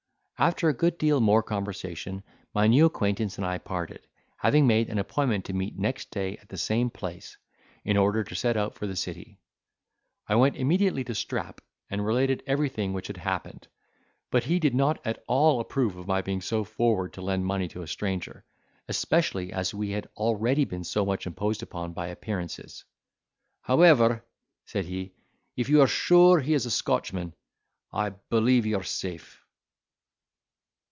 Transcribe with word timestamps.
After 0.41 0.69
a 0.69 0.73
good 0.73 0.97
deal 0.97 1.19
more 1.21 1.43
conversation, 1.43 2.23
my 2.51 2.65
new 2.65 2.87
acquaintance 2.87 3.37
and 3.37 3.45
I 3.45 3.59
parted, 3.59 4.01
having 4.37 4.65
made 4.65 4.89
an 4.89 4.97
appointment 4.97 5.45
to 5.45 5.53
meet 5.53 5.77
next 5.77 6.09
day 6.09 6.35
at 6.37 6.49
the 6.49 6.57
same 6.57 6.89
place; 6.89 7.37
in 7.85 7.95
order 7.95 8.23
to 8.23 8.33
set 8.33 8.57
out 8.57 8.73
for 8.73 8.87
the 8.87 8.95
city. 8.95 9.39
I 10.27 10.33
went 10.37 10.55
immediately 10.55 11.03
to 11.03 11.13
Strap 11.13 11.61
and 11.91 12.03
related 12.03 12.41
everything 12.47 12.91
which 12.91 13.05
had 13.05 13.17
happened, 13.17 13.67
but 14.31 14.45
he 14.45 14.57
did 14.57 14.73
not 14.73 14.99
at 15.05 15.23
all 15.27 15.59
approve 15.59 15.95
of 15.95 16.07
my 16.07 16.23
being 16.23 16.41
so 16.41 16.63
forward 16.63 17.13
to 17.13 17.21
lend 17.21 17.45
money 17.45 17.67
to 17.67 17.83
a 17.83 17.87
stranger, 17.87 18.43
especially 18.87 19.53
as 19.53 19.75
we 19.75 19.91
had 19.91 20.09
already 20.17 20.65
been 20.65 20.83
so 20.83 21.05
much 21.05 21.27
imposed 21.27 21.61
upon 21.61 21.93
by 21.93 22.07
appearances. 22.07 22.83
"However," 23.61 24.25
said 24.65 24.85
he, 24.85 25.13
"if 25.55 25.69
you 25.69 25.81
are 25.83 25.87
sure 25.87 26.39
he 26.39 26.55
is 26.55 26.65
a 26.65 26.71
Scotchman, 26.71 27.35
I 27.93 28.09
believe 28.31 28.65
you 28.65 28.77
are 28.79 28.83
safe." 28.83 29.37